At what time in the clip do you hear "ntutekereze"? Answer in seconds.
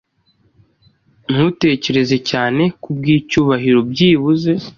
1.33-2.17